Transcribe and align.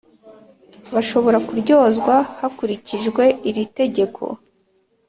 Bashobora 0.93 1.37
kuryozwa 1.47 2.15
hakurikijwe 2.39 3.23
iri 3.49 3.63
Tegeko 3.77 4.23